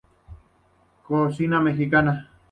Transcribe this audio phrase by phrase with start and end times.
[1.05, 2.31] Cocina mexicana.